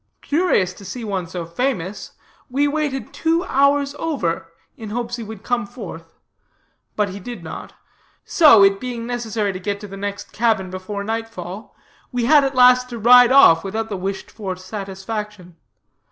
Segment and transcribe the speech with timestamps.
[0.23, 2.13] Curious to see one so famous,
[2.49, 6.17] we waited two hours over, in hopes he would come forth;
[6.95, 7.73] but he did not.
[8.25, 11.75] So, it being necessary to get to the next cabin before nightfall,
[12.11, 15.55] we had at last to ride off without the wished for satisfaction.